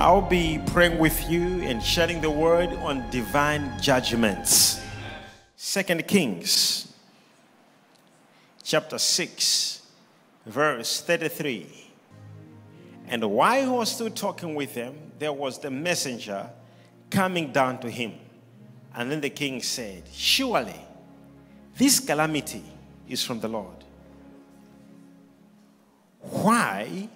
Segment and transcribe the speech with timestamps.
[0.00, 4.80] I'll be praying with you and sharing the word on divine judgments.
[5.56, 6.90] Second Kings
[8.62, 9.82] chapter 6
[10.46, 11.66] verse 33.
[13.08, 16.48] And while he was still talking with them, there was the messenger
[17.10, 18.14] coming down to him.
[18.94, 20.80] And then the king said, Surely
[21.76, 22.64] this calamity
[23.06, 23.84] is from the Lord.
[26.20, 27.10] Why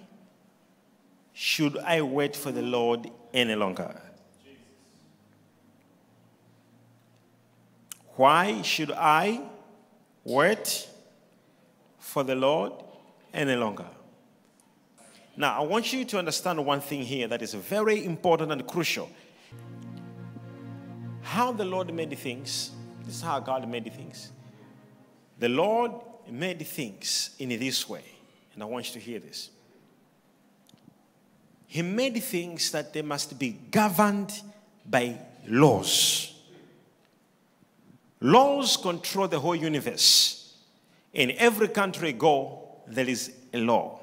[1.37, 4.01] should I wait for the Lord any longer?
[8.15, 9.41] Why should I
[10.23, 10.87] wait
[11.99, 12.71] for the Lord
[13.33, 13.85] any longer?
[15.35, 19.09] Now, I want you to understand one thing here that is very important and crucial.
[21.21, 22.71] How the Lord made things,
[23.03, 24.31] this is how God made things.
[25.39, 25.91] The Lord
[26.31, 28.05] made things in this way,
[28.53, 29.49] and I want you to hear this.
[31.67, 34.31] He made things that they must be governed
[34.85, 36.33] by laws.
[38.21, 40.53] Laws control the whole universe.
[41.13, 43.99] In every country go, there is a law.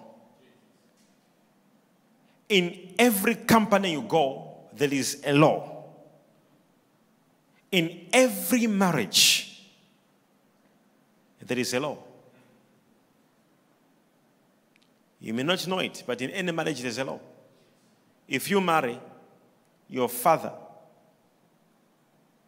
[2.48, 5.84] In every company you go, there is a law.
[7.70, 9.64] In every marriage,
[11.40, 11.96] there is a law.
[15.20, 17.20] You may not know it, but in any marriage, there's a law.
[18.32, 18.98] If you marry
[19.90, 20.52] your father,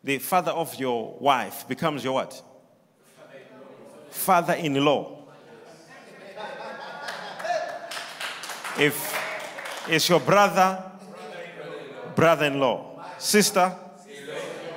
[0.03, 2.43] the father of your wife becomes your what?
[4.09, 5.27] Father in law.
[8.79, 9.15] If
[9.87, 10.83] it's your brother,
[12.17, 13.05] brother in law.
[13.19, 13.77] Sister,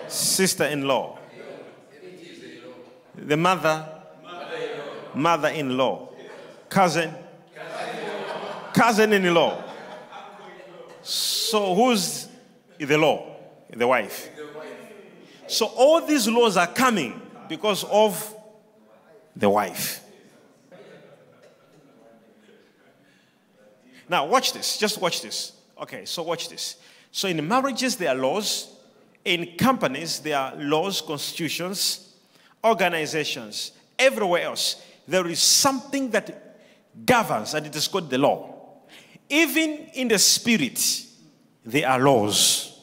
[0.09, 1.19] sister in law.
[3.15, 3.87] The mother,
[5.15, 6.09] mother in law.
[6.67, 7.13] Cousin,
[8.73, 9.66] cousin in law.
[11.07, 12.27] So who's
[12.77, 13.33] the law?
[13.69, 14.29] The wife.
[15.47, 18.35] So all these laws are coming because of
[19.33, 20.03] the wife.
[24.09, 24.77] Now, watch this.
[24.77, 25.53] Just watch this.
[25.81, 26.75] Okay, so watch this.
[27.11, 28.75] So, in marriages, there are laws.
[29.23, 32.15] In companies, there are laws, constitutions,
[32.63, 33.71] organizations.
[33.97, 36.57] Everywhere else, there is something that
[37.05, 38.56] governs, and it is called the law.
[39.29, 41.05] Even in the spirit,
[41.65, 42.79] there are laws.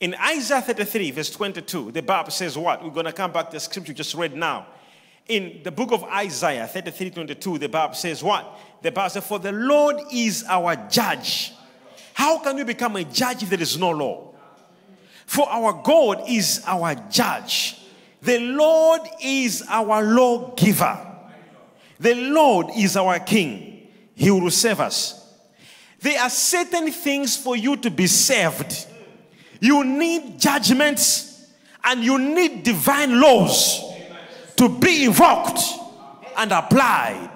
[0.00, 2.84] In Isaiah 33, verse 22, the Bible says what?
[2.84, 4.66] We're going to come back to the scripture just read now.
[5.26, 8.58] In the book of Isaiah 33, 22, the Bible says what?
[8.82, 11.54] The Bible says, For the Lord is our judge.
[12.12, 14.34] How can we become a judge if there is no law?
[15.24, 17.80] For our God is our judge.
[18.20, 20.98] The Lord is our lawgiver.
[21.98, 23.73] The Lord is our king.
[24.14, 25.20] He will save us.
[26.00, 28.86] There are certain things for you to be saved.
[29.60, 31.50] You need judgments
[31.82, 33.82] and you need divine laws
[34.56, 35.60] to be invoked
[36.36, 37.30] and applied.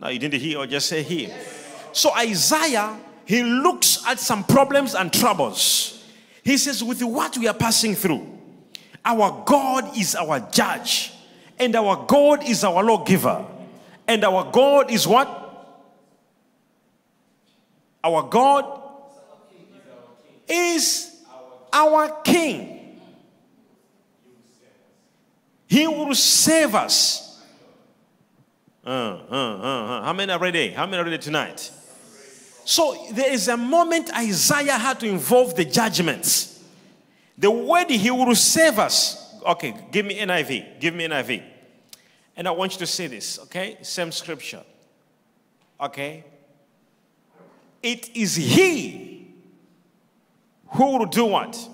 [0.00, 1.34] Now, you didn't hear or just say here.
[1.92, 6.04] So, Isaiah, he looks at some problems and troubles.
[6.42, 8.26] He says, with what we are passing through,
[9.04, 11.12] our God is our judge,
[11.58, 13.44] and our God is our lawgiver,
[14.08, 15.43] and our God is what?
[18.04, 18.82] Our God
[20.46, 21.22] is
[21.72, 23.00] our King.
[25.66, 27.42] He will save us.
[28.84, 30.02] Uh, uh, uh, uh.
[30.04, 30.68] How many are ready?
[30.68, 31.70] How many are ready tonight?
[32.66, 36.62] So there is a moment Isaiah had to involve the judgments.
[37.38, 39.34] The word he will save us.
[39.44, 40.78] Okay, give me NIV.
[40.78, 41.42] Give me NIV.
[42.36, 43.78] And I want you to say this, okay?
[43.80, 44.62] Same scripture.
[45.80, 46.24] Okay?
[47.84, 49.28] It is he
[50.68, 51.68] who will do what?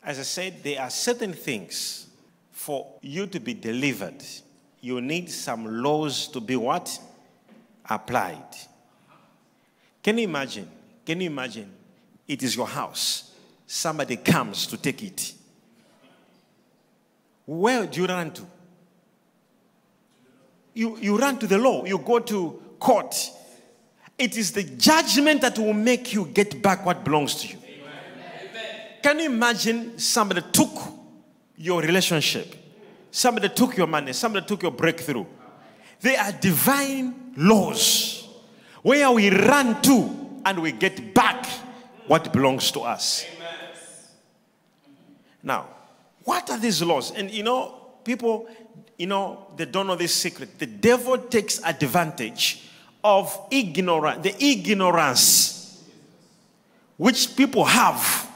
[0.00, 2.06] As I said, there are certain things
[2.52, 4.22] for you to be delivered.
[4.80, 7.00] You need some laws to be what?
[7.90, 8.54] Applied.
[10.04, 10.70] Can you imagine?
[11.04, 11.72] Can you imagine?
[12.28, 13.34] It is your house.
[13.66, 15.34] Somebody comes to take it.
[17.44, 18.53] Where do you run to?
[20.74, 23.14] You, you run to the law, you go to court.
[24.18, 27.58] It is the judgment that will make you get back what belongs to you.
[29.02, 30.70] Can you imagine somebody took
[31.56, 32.54] your relationship?
[33.10, 35.26] Somebody took your money, somebody took your breakthrough.
[36.00, 38.26] They are divine laws
[38.82, 41.46] where we run to and we get back
[42.06, 43.24] what belongs to us.
[45.42, 45.68] Now,
[46.24, 47.12] what are these laws?
[47.12, 47.74] And you know,
[48.04, 48.48] people,
[48.98, 50.58] you know, they don't know this secret.
[50.58, 52.62] The devil takes advantage
[53.02, 55.84] of ignorance, the ignorance
[56.96, 58.30] which people have.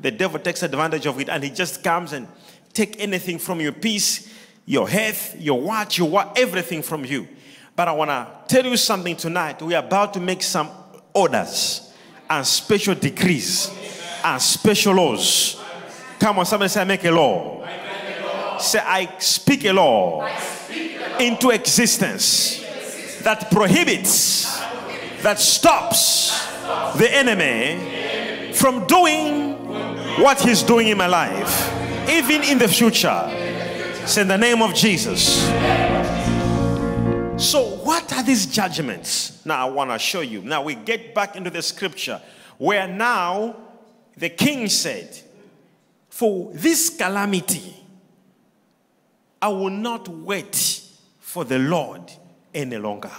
[0.00, 2.26] The devil takes advantage of it and he just comes and
[2.72, 4.32] take anything from your peace,
[4.66, 7.28] your health, your watch, your what, everything from you.
[7.76, 9.62] But I want to tell you something tonight.
[9.62, 10.70] We are about to make some
[11.14, 11.92] orders
[12.28, 13.70] and special decrees
[14.24, 15.60] and special laws.
[16.18, 17.62] Come on, somebody say, make a law.
[18.62, 20.28] Say, I speak a law
[21.18, 22.64] into existence
[23.22, 24.60] that prohibits,
[25.22, 26.46] that stops
[26.96, 29.52] the enemy from doing
[30.20, 33.28] what he's doing in my life, even in the future.
[34.06, 35.42] Say in the name of Jesus.
[37.42, 39.44] So, what are these judgments?
[39.44, 40.42] Now, I want to show you.
[40.42, 42.20] Now, we get back into the scripture
[42.58, 43.56] where now
[44.16, 45.18] the king said,
[46.08, 47.81] For this calamity,
[49.42, 50.82] I will not wait
[51.18, 52.12] for the Lord
[52.54, 53.10] any longer.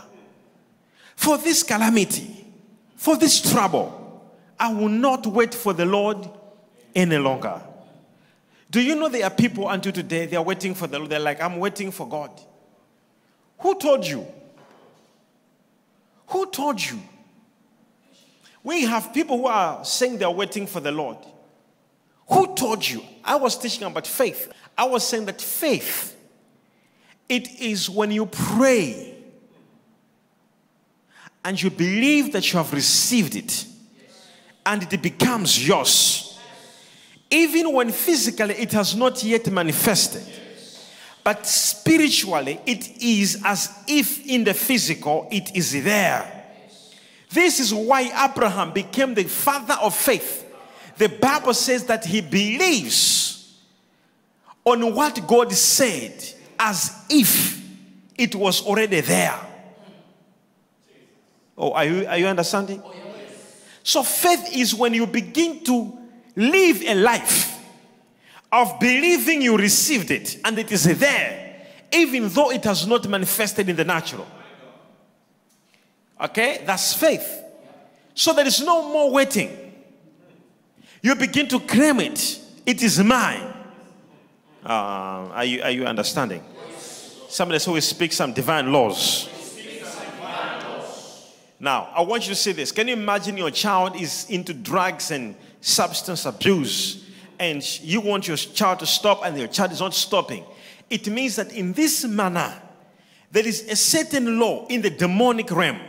[1.18, 2.48] For this calamity,
[2.96, 4.24] for this trouble,
[4.58, 6.30] I will not wait for the Lord
[6.96, 7.62] any longer.
[8.72, 11.12] Do you know there are people until today, they are waiting for the Lord.
[11.12, 12.32] They're like, I'm waiting for God.
[13.60, 14.26] Who told you?
[16.28, 17.00] Who told you?
[18.64, 21.18] We have people who are saying they're waiting for the Lord.
[22.30, 23.04] Who told you?
[23.24, 24.52] I was teaching about faith.
[24.78, 26.13] I was saying that faith,
[27.34, 29.16] it is when you pray
[31.44, 33.66] and you believe that you have received it
[34.64, 36.40] and it becomes yours.
[37.32, 40.22] Even when physically it has not yet manifested.
[41.24, 46.46] But spiritually, it is as if in the physical it is there.
[47.32, 50.46] This is why Abraham became the father of faith.
[50.98, 53.58] The Bible says that he believes
[54.64, 56.24] on what God said
[56.64, 57.62] as if
[58.18, 59.38] it was already there.
[61.58, 62.82] Oh, are you, are you understanding?
[63.84, 65.98] So, faith is when you begin to
[66.38, 67.60] live a life
[68.50, 73.68] of believing you received it and it is there, even though it has not manifested
[73.68, 74.26] in the natural.
[76.22, 77.42] Okay, that's faith.
[78.16, 79.74] So there is no more waiting.
[81.02, 82.40] You begin to claim it.
[82.66, 83.54] It is mine.
[84.64, 86.42] Uh, are, you, are you understanding?
[87.34, 89.28] Somebody says we speak some divine laws.
[91.60, 92.72] Now, I want you to see this.
[92.72, 97.10] Can you imagine your child is into drugs and substance abuse,
[97.40, 100.46] and you want your child to stop, and your child is not stopping?
[100.92, 102.54] It means that in this manner,
[103.32, 105.80] there is a certain law in the demonic realm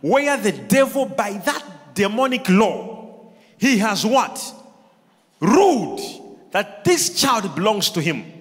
[0.00, 4.42] where the devil, by that demonic law, he has what?
[5.40, 6.00] Ruled
[6.52, 8.37] that this child belongs to him.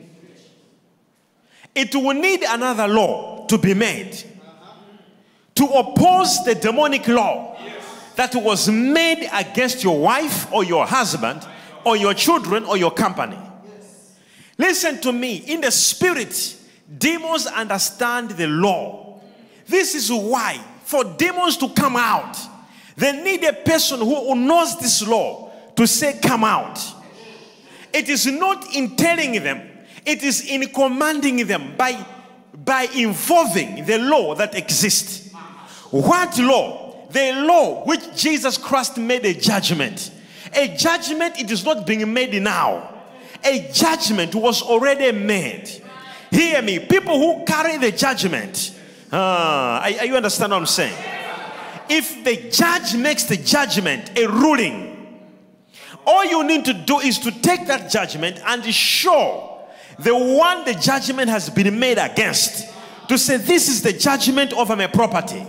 [1.78, 4.18] It will need another law to be made
[5.54, 7.56] to oppose the demonic law
[8.16, 11.48] that was made against your wife or your husband
[11.86, 13.38] or your children or your company.
[14.58, 15.38] Listen to me.
[15.38, 16.58] In the spirit,
[16.98, 19.20] demons understand the law.
[19.68, 22.40] This is why for demons to come out,
[22.96, 26.84] they need a person who knows this law to say, Come out.
[27.94, 29.77] It is not in telling them,
[30.08, 32.04] it is in commanding them by,
[32.64, 35.34] by involving the law that exists.
[35.92, 37.08] What law?
[37.12, 40.12] The law which Jesus Christ made a judgment.
[40.54, 43.04] A judgment, it is not being made now.
[43.44, 45.70] A judgment was already made.
[46.32, 46.80] Hear me.
[46.80, 48.80] People who carry the judgment,
[49.12, 50.98] uh, are, you understand what I'm saying?
[51.90, 55.20] If the judge makes the judgment a ruling,
[56.06, 59.56] all you need to do is to take that judgment and show
[60.00, 62.68] the one the judgment has been made against
[63.08, 65.46] to say, This is the judgment over my property.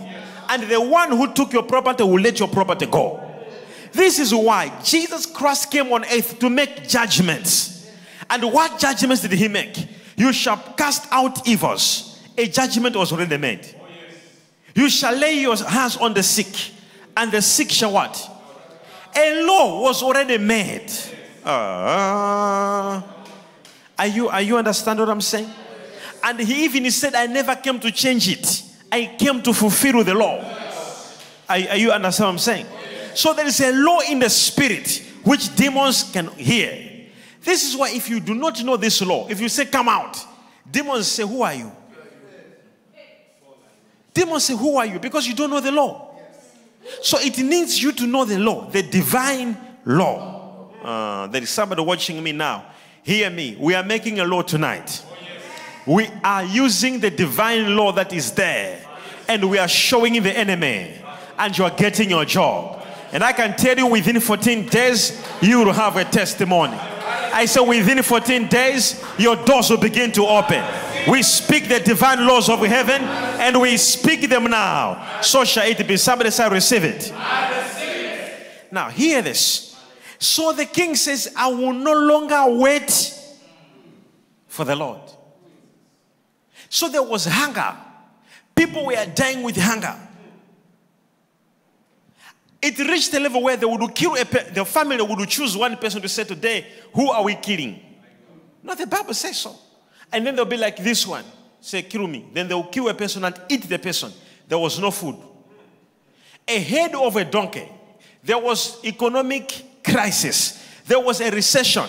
[0.49, 3.23] And the one who took your property will let your property go.
[3.91, 7.91] This is why Jesus Christ came on earth to make judgments.
[8.29, 9.87] And what judgments did he make?
[10.15, 13.67] You shall cast out evils a judgment was already made.
[14.73, 16.73] You shall lay your hands on the sick,
[17.17, 18.15] and the sick shall what?
[19.13, 20.89] A law was already made.
[21.43, 23.01] Uh,
[23.99, 25.49] are you are you understand what I'm saying?
[26.23, 28.63] And he even said, I never came to change it.
[28.91, 30.39] I came to fulfill the law.
[31.47, 32.65] Are, are you understand what I'm saying?
[33.13, 37.07] So there is a law in the spirit which demons can hear.
[37.41, 40.17] This is why if you do not know this law, if you say come out,
[40.69, 41.71] demons say, Who are you?
[44.13, 44.99] Demons say, Who are you?
[44.99, 46.15] Because you don't know the law.
[47.01, 50.69] So it needs you to know the law, the divine law.
[50.81, 52.65] Uh, there is somebody watching me now.
[53.03, 53.55] Hear me.
[53.59, 55.03] We are making a law tonight.
[55.85, 58.85] We are using the divine law that is there
[59.29, 60.91] and we are showing the enemy,
[61.37, 62.83] and you are getting your job.
[63.13, 66.75] And I can tell you within 14 days, you will have a testimony.
[66.75, 70.63] I said, within 14 days, your doors will begin to open.
[71.09, 75.21] We speak the divine laws of heaven and we speak them now.
[75.21, 75.95] So shall it be.
[75.95, 77.13] Somebody say, receive it.
[78.71, 79.68] Now, hear this.
[80.19, 83.15] So the king says, I will no longer wait
[84.47, 84.99] for the Lord.
[86.67, 87.75] So there was hunger.
[88.53, 89.95] People were dying with hunger.
[92.61, 96.01] It reached a level where they would kill a the family would choose one person
[96.01, 97.79] to say today, who are we killing?
[98.61, 99.55] No, the Bible says so.
[100.11, 101.23] And then they'll be like this one,
[101.61, 102.27] say, kill me.
[102.33, 104.11] Then they'll kill a person and eat the person.
[104.49, 105.15] There was no food.
[106.45, 107.69] A head of a donkey.
[108.21, 110.65] There was economic crisis.
[110.85, 111.85] There was a recession.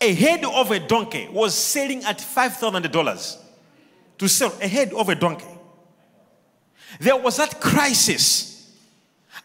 [0.00, 3.36] A head of a donkey was selling at $5,000
[4.18, 5.58] to sell a head of a donkey.
[7.00, 8.72] There was that crisis.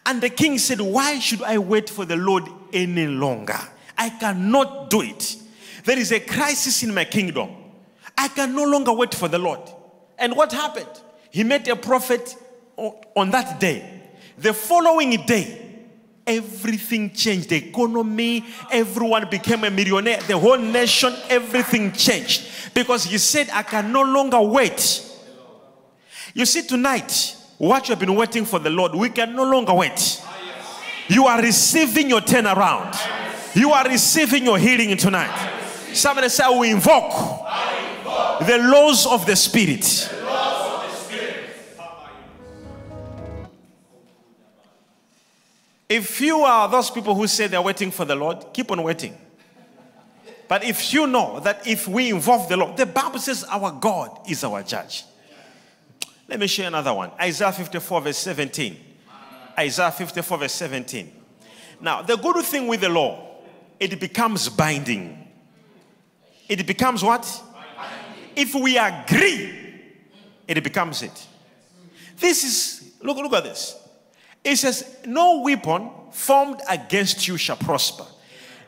[0.06, 3.58] And the king said, Why should I wait for the Lord any longer?
[3.96, 5.36] I cannot do it.
[5.84, 7.50] There is a crisis in my kingdom.
[8.16, 9.60] I can no longer wait for the Lord.
[10.18, 10.88] And what happened?
[11.30, 12.36] He met a prophet
[12.76, 14.02] on that day.
[14.38, 15.63] The following day,
[16.26, 17.50] everything changed.
[17.50, 20.20] The economy, everyone became a millionaire.
[20.22, 22.48] The whole nation, everything changed.
[22.74, 25.10] Because he said, I can no longer wait.
[26.34, 29.74] You see, tonight, what you have been waiting for the Lord, we can no longer
[29.74, 30.22] wait.
[31.08, 32.96] You are receiving your turnaround.
[33.54, 35.52] You are receiving your healing tonight.
[35.92, 37.12] Somebody say, We invoke
[38.46, 40.10] the laws of the Spirit.
[45.88, 49.18] If you are those people who say they're waiting for the Lord, keep on waiting.
[50.48, 54.20] But if you know that if we involve the Lord, the Bible says our God
[54.28, 55.04] is our judge.
[56.28, 57.10] Let me share another one.
[57.20, 58.76] Isaiah 54, verse 17.
[59.58, 61.12] Isaiah 54, verse 17.
[61.80, 63.40] Now, the good thing with the law,
[63.78, 65.28] it becomes binding.
[66.48, 67.42] It becomes what?
[67.76, 68.30] Binding.
[68.36, 69.52] If we agree,
[70.48, 71.26] it becomes it.
[72.18, 73.83] This is, look, look at this.
[74.44, 78.04] It says, No weapon formed against you shall prosper.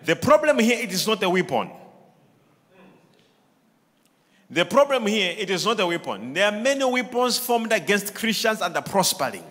[0.05, 1.71] The problem here, it is not a weapon.
[4.49, 6.33] The problem here, it is not a weapon.
[6.33, 9.45] There are many weapons formed against Christians and are prospering.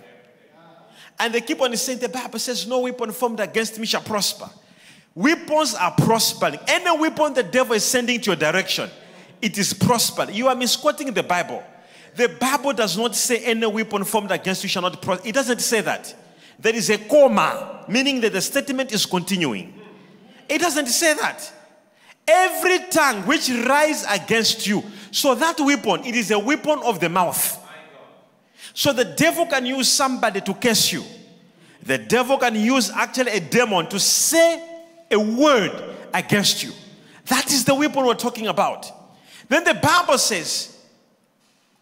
[1.19, 4.49] And they keep on saying, the Bible says, No weapon formed against me shall prosper.
[5.13, 6.59] Weapons are prospering.
[6.67, 8.89] Any weapon the devil is sending to your direction,
[9.41, 10.33] it is prospering.
[10.33, 11.63] You are misquoting the Bible.
[12.15, 15.27] The Bible does not say any weapon formed against you shall not prosper.
[15.27, 16.15] It doesn't say that.
[16.57, 19.73] There is a comma, meaning that the statement is continuing.
[20.47, 21.51] It doesn't say that.
[22.27, 24.83] Every tongue which rise against you.
[25.11, 27.61] So that weapon, it is a weapon of the mouth.
[28.73, 31.03] So the devil can use somebody to curse you.
[31.83, 34.63] The devil can use actually a demon to say
[35.11, 35.71] a word
[36.13, 36.71] against you.
[37.25, 38.91] That is the weapon we're talking about.
[39.47, 40.74] Then the Bible says,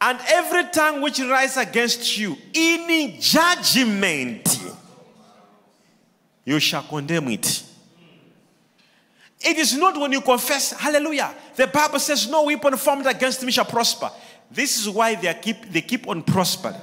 [0.06, 4.60] and every tongue which rise against you in judgment,
[6.44, 7.64] you shall condemn it.
[9.40, 11.34] It is not when you confess, hallelujah.
[11.56, 14.12] The Bible says, No weapon formed against me shall prosper.
[14.52, 16.76] This is why they keep, they keep on prospering.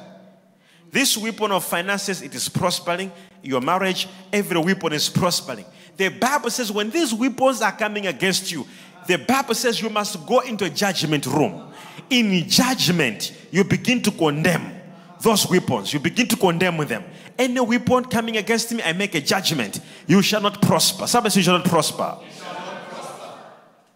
[0.90, 3.12] This weapon of finances, it is prospering.
[3.42, 5.66] Your marriage, every weapon is prospering.
[5.98, 8.66] The Bible says, when these weapons are coming against you,
[9.06, 11.69] the Bible says you must go into a judgment room.
[12.08, 14.72] In judgment, you begin to condemn
[15.20, 15.92] those weapons.
[15.92, 17.04] You begin to condemn them.
[17.38, 19.80] Any weapon coming against me, I make a judgment.
[20.06, 21.06] You shall not prosper.
[21.06, 22.18] Somebody you shall not prosper.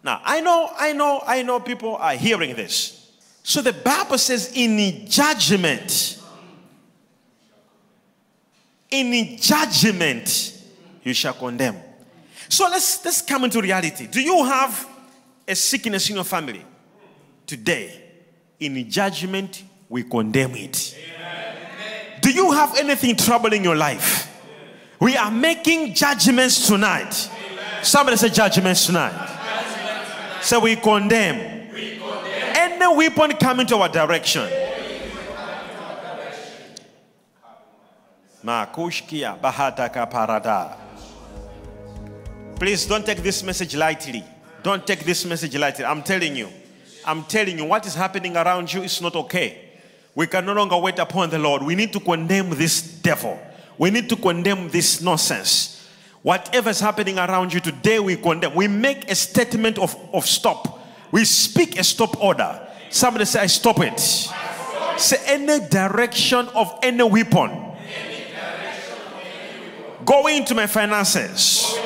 [0.02, 3.12] Now, I know, I know, I know people are hearing this.
[3.42, 6.20] So the Bible says, in judgment,
[8.90, 10.62] in judgment,
[11.02, 11.76] you shall condemn.
[12.48, 14.06] So let's let's come into reality.
[14.06, 14.88] Do you have
[15.48, 16.64] a sickness in your family?
[17.46, 18.00] Today,
[18.60, 20.96] in judgment, we condemn it.
[21.18, 22.20] Amen.
[22.20, 24.30] Do you have anything troubling your life?
[24.98, 27.28] We are making judgments tonight.
[27.30, 27.84] Amen.
[27.84, 29.30] Somebody say judgments tonight.
[30.40, 31.70] So we condemn.
[31.72, 32.56] we condemn.
[32.56, 34.48] Any weapon coming to our direction.
[42.58, 44.24] Please don't take this message lightly.
[44.62, 45.84] Don't take this message lightly.
[45.84, 46.48] I'm telling you.
[47.06, 49.60] I'm telling you, what is happening around you is not okay.
[50.14, 51.62] We can no longer wait upon the Lord.
[51.62, 53.38] We need to condemn this devil.
[53.78, 55.88] We need to condemn this nonsense.
[56.22, 58.54] Whatever is happening around you today, we condemn.
[58.54, 60.80] We make a statement of, of stop.
[61.10, 62.66] We speak a stop order.
[62.90, 63.98] Somebody say, I stop it.
[64.96, 67.64] Say, any direction of any weapon
[70.04, 71.76] going into my finances,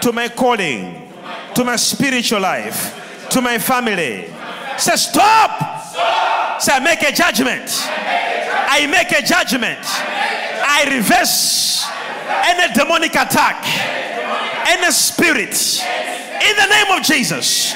[0.00, 1.12] to my calling,
[1.54, 4.32] to my spiritual life, to my family.
[4.78, 6.60] Say, stop.
[6.60, 7.70] Say, I make a judgment.
[8.68, 9.78] I make a judgment.
[9.82, 11.86] I reverse
[12.44, 13.64] any demonic attack,
[14.68, 15.84] any spirit.
[16.42, 17.74] In the name of Jesus.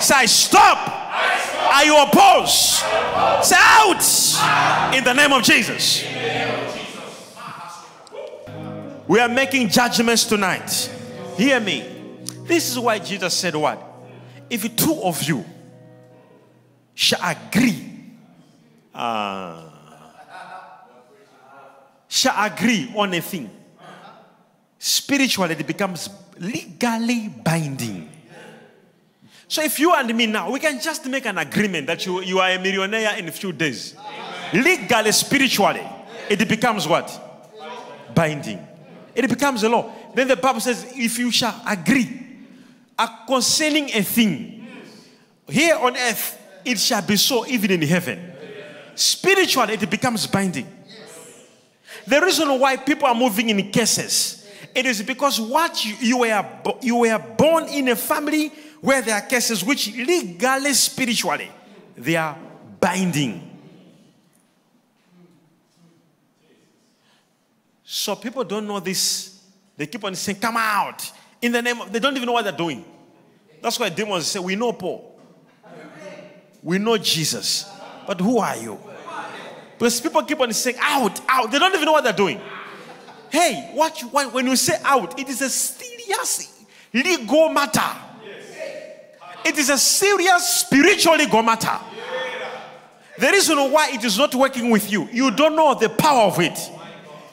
[0.00, 1.00] Say, stop.
[1.72, 2.82] Are you opposed?
[3.44, 6.04] Say out in the name of Jesus.
[7.36, 7.86] Ah,
[9.06, 10.90] we are making judgments tonight.
[11.36, 11.84] Hear me.
[12.44, 13.80] This is why Jesus said, What?
[14.48, 15.44] If two of you
[17.00, 17.82] shall agree,
[18.94, 19.70] uh,
[22.06, 23.48] shall agree on a thing,
[24.78, 28.10] spiritually it becomes legally binding.
[29.48, 32.38] So if you and me now, we can just make an agreement that you, you
[32.38, 33.96] are a millionaire in a few days.
[34.52, 35.86] Legally, spiritually,
[36.28, 37.08] it becomes what?
[38.14, 38.64] Binding.
[39.14, 39.90] It becomes a law.
[40.14, 42.26] Then the Bible says, if you shall agree
[43.26, 44.68] concerning a thing,
[45.48, 48.32] here on earth, it shall be so even in heaven.
[48.94, 50.66] Spiritually, it becomes binding.
[52.06, 56.46] The reason why people are moving in cases, it is because what you, you, were,
[56.82, 58.48] you were born in a family
[58.80, 61.50] where there are cases which legally, spiritually,
[61.96, 62.36] they are
[62.80, 63.50] binding.
[67.84, 69.42] So people don't know this.
[69.76, 71.10] They keep on saying, Come out.
[71.42, 72.84] In the name of, they don't even know what they're doing.
[73.60, 75.09] That's why demons say, We know Paul.
[76.62, 77.70] We know Jesus.
[78.06, 78.78] But who are you?
[79.78, 81.50] Because people keep on saying, Out, out.
[81.50, 82.40] They don't even know what they're doing.
[83.30, 87.96] Hey, what, you, what when you say out, it is a serious legal matter.
[89.44, 91.78] It is a serious spiritual legal matter.
[93.18, 96.40] The reason why it is not working with you, you don't know the power of
[96.40, 96.58] it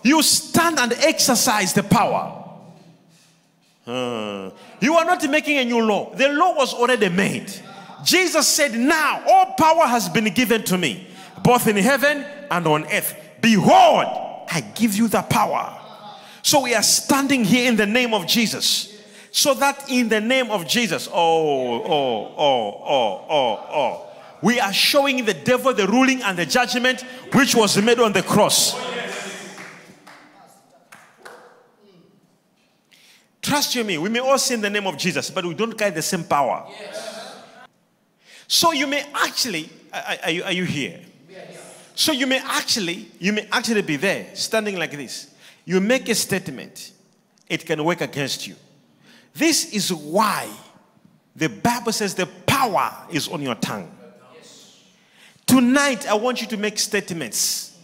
[0.07, 2.43] you stand and exercise the power.
[3.85, 6.13] Uh, you are not making a new law.
[6.13, 7.51] The law was already made.
[8.03, 11.07] Jesus said, Now all power has been given to me,
[11.43, 13.15] both in heaven and on earth.
[13.41, 14.05] Behold,
[14.49, 15.73] I give you the power.
[16.41, 18.93] So we are standing here in the name of Jesus.
[19.31, 24.09] So that in the name of Jesus, oh, oh, oh, oh, oh, oh,
[24.41, 27.01] we are showing the devil the ruling and the judgment
[27.33, 28.75] which was made on the cross.
[33.41, 35.77] Trust you me, we may all say in the name of Jesus, but we don't
[35.77, 36.65] carry the same power.
[36.69, 37.06] Yes.
[38.47, 39.69] So you may actually,
[40.23, 40.99] are, you, are you here?
[41.95, 45.33] So you may actually, you may actually be there, standing like this.
[45.65, 46.91] You make a statement,
[47.49, 48.55] it can work against you.
[49.33, 50.47] This is why
[51.35, 53.91] the Bible says the power is on your tongue.
[55.45, 57.77] Tonight, I want you to make statements.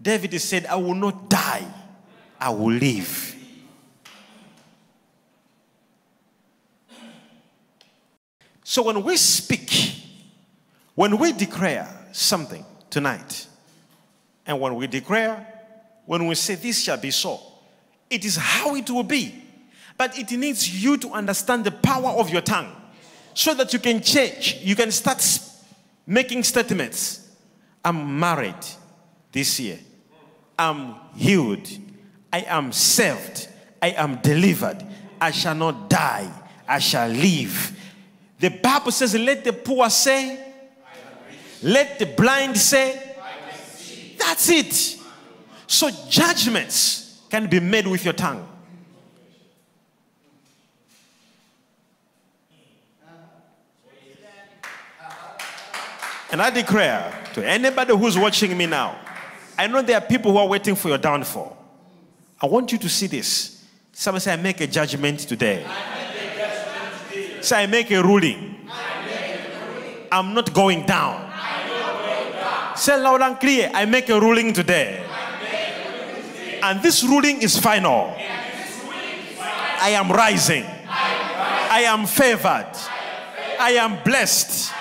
[0.00, 1.66] David said, I will not die,
[2.40, 3.29] I will live.
[8.70, 9.96] So when we speak,
[10.94, 13.48] when we declare something tonight,
[14.46, 15.44] and when we declare,
[16.06, 17.40] when we say this shall be so,
[18.08, 19.34] it is how it will be.
[19.98, 22.70] But it needs you to understand the power of your tongue
[23.34, 24.58] so that you can change.
[24.62, 25.20] You can start
[26.06, 27.28] making statements.
[27.84, 28.64] I'm married
[29.32, 29.80] this year.
[30.56, 31.68] I'm healed.
[32.32, 33.48] I am saved.
[33.82, 34.86] I am delivered.
[35.20, 36.30] I shall not die.
[36.68, 37.78] I shall live.
[38.40, 40.46] The Bible says, Let the poor say,
[41.62, 43.16] let the blind say,
[44.18, 44.98] that's it.
[45.66, 48.46] So judgments can be made with your tongue.
[56.32, 58.98] And I declare to anybody who's watching me now,
[59.58, 61.56] I know there are people who are waiting for your downfall.
[62.40, 63.66] I want you to see this.
[63.92, 65.66] Somebody say, I make a judgment today.
[67.40, 68.68] Say, I make a ruling.
[70.12, 71.30] I'm not going down.
[72.76, 75.06] Say loud and clear, I make a ruling today.
[76.62, 78.14] And this ruling is final.
[79.82, 80.64] I am rising.
[80.64, 82.72] I am favored.
[83.58, 84.72] I am blessed.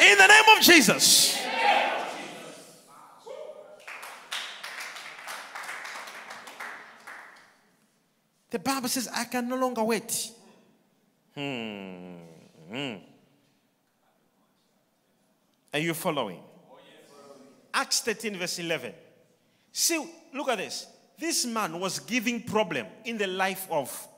[0.00, 1.38] In the name of Jesus.
[8.50, 10.30] The Bible says, I can no longer wait.
[11.34, 12.14] Hmm.
[12.70, 12.94] hmm.
[15.72, 16.40] Are you following?
[17.72, 18.92] Acts 13, verse 11.
[19.72, 20.86] See, look at this.
[21.18, 24.08] This man was giving problem in the life of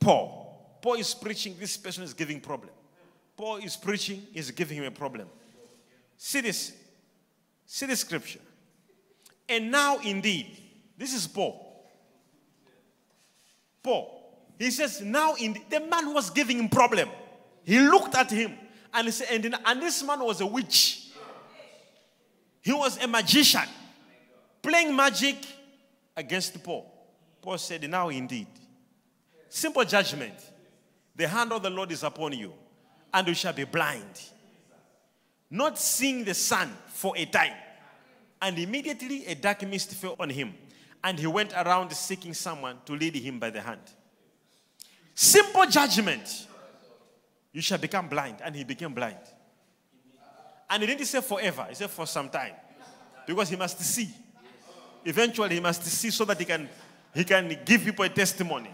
[0.00, 0.78] Paul.
[0.80, 2.70] Paul is preaching, this person is giving problem.
[3.36, 5.28] Paul is preaching, is giving him a problem.
[6.16, 6.72] See this.
[7.66, 8.40] See this scripture.
[9.48, 10.56] And now, indeed,
[10.96, 11.90] this is Paul.
[13.82, 14.15] Paul.
[14.58, 17.08] He says, now in the man was giving him problem.
[17.64, 18.52] He looked at him
[18.94, 21.08] and he said, and, and this man was a witch.
[22.62, 23.68] He was a magician
[24.62, 25.36] playing magic
[26.16, 26.92] against Paul.
[27.40, 28.48] Paul said, Now indeed,
[29.48, 30.34] simple judgment.
[31.14, 32.52] The hand of the Lord is upon you,
[33.14, 34.20] and you shall be blind,
[35.50, 37.54] not seeing the sun for a time.
[38.42, 40.52] And immediately a dark mist fell on him,
[41.02, 43.80] and he went around seeking someone to lead him by the hand.
[45.18, 46.46] Simple judgment.
[47.50, 48.36] You shall become blind.
[48.44, 49.16] And he became blind.
[50.68, 52.52] And he didn't say forever, he said for some time.
[53.26, 54.10] Because he must see.
[55.04, 56.68] Eventually, he must see so that he can,
[57.14, 58.70] he can give people a testimony.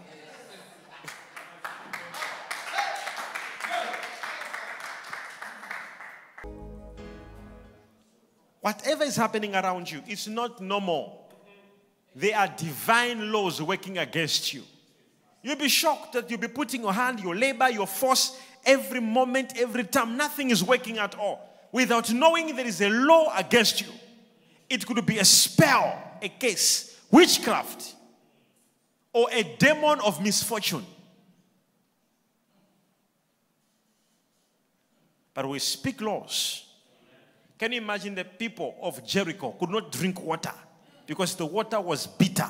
[8.59, 11.31] Whatever is happening around you, it's not normal.
[12.13, 14.63] There are divine laws working against you.
[15.43, 19.53] You'll be shocked that you'll be putting your hand, your labor, your force every moment,
[19.57, 20.15] every time.
[20.15, 21.49] Nothing is working at all.
[21.71, 23.87] Without knowing there is a law against you.
[24.69, 27.93] It could be a spell, a case, witchcraft,
[29.11, 30.85] or a demon of misfortune.
[35.33, 36.65] But we speak laws.
[37.59, 40.53] Can you imagine the people of Jericho could not drink water
[41.05, 42.49] because the water was bitter,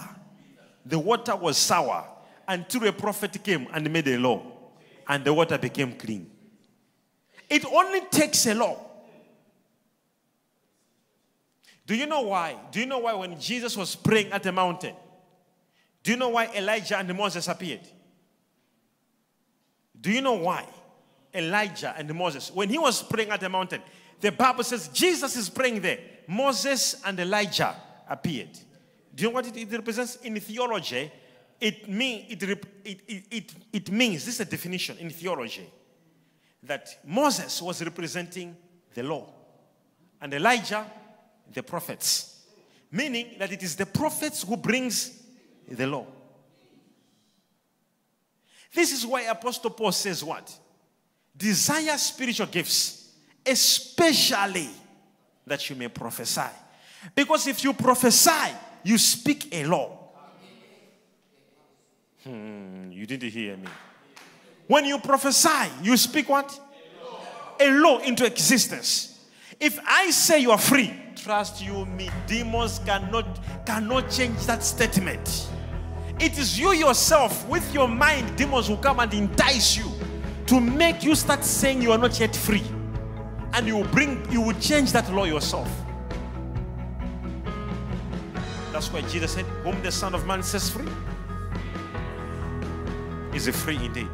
[0.85, 2.05] the water was sour,
[2.47, 4.41] until a prophet came and made a law,
[5.07, 6.29] and the water became clean.
[7.49, 8.79] It only takes a law.
[11.85, 12.57] Do you know why?
[12.71, 14.95] Do you know why when Jesus was praying at the mountain?
[16.01, 17.87] Do you know why Elijah and Moses appeared?
[19.99, 20.65] Do you know why
[21.33, 23.81] Elijah and Moses, when he was praying at the mountain,
[24.21, 25.99] the Bible says Jesus is praying there.
[26.27, 27.75] Moses and Elijah
[28.09, 28.51] appeared.
[29.13, 31.11] Do you know what it, represents in theology?
[31.63, 32.65] It, mean, it, it,
[33.07, 35.65] it, it, means, this is a definition in theology,
[36.61, 38.57] that Moses was representing
[38.93, 39.29] the law
[40.19, 40.85] and Elijah
[41.53, 42.41] the prophets.
[42.91, 45.23] Meaning that it is the prophets who brings
[45.65, 46.05] the law.
[48.73, 50.53] This is why Apostle Paul says what?
[51.37, 53.13] Desire spiritual gifts,
[53.45, 54.69] especially
[55.47, 56.41] that you may prophesy.
[57.15, 58.51] Because if you prophesy,
[58.83, 60.02] you speak a law.
[62.23, 63.67] Hmm, you didn't hear me.
[64.67, 66.57] When you prophesy, you speak what?
[67.59, 69.27] A law into existence.
[69.59, 73.25] If I say you are free, trust you me, demons cannot
[73.65, 75.49] cannot change that statement.
[76.19, 79.91] It is you yourself with your mind, demons will come and entice you
[80.47, 82.63] to make you start saying you are not yet free.
[83.53, 85.69] And you will bring you will change that law yourself.
[88.71, 90.89] That's why Jesus said, Whom the Son of Man sets free
[93.33, 94.09] is a free indeed.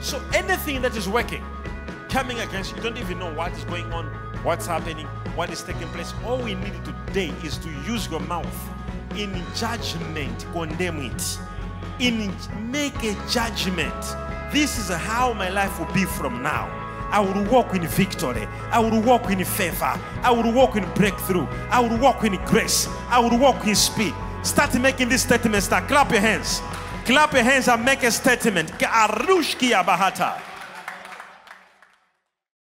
[0.00, 1.44] So anything that is working,
[2.08, 4.06] coming against you, you don't even know what is going on,
[4.42, 6.14] what's happening, what is taking place.
[6.24, 8.70] All we need today is to use your mouth
[9.16, 11.38] in judgment, condemn it.
[11.98, 12.32] In
[12.70, 13.94] make a judgment.
[14.52, 16.68] This is how my life will be from now.
[17.10, 18.46] I will walk in victory.
[18.70, 19.98] I will walk in favor.
[20.22, 21.46] I will walk in breakthrough.
[21.70, 22.88] I will walk in grace.
[23.08, 24.14] I will walk in speed.
[24.46, 25.62] Start making this statement.
[25.64, 25.88] Start.
[25.88, 26.62] Clap your hands.
[27.04, 28.70] Clap your hands and make a statement.
[29.84, 30.55] Bahata.